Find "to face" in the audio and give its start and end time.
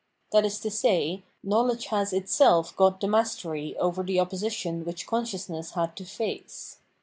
5.97-6.77